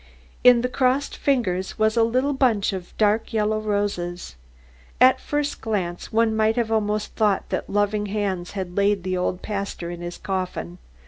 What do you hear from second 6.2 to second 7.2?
might almost have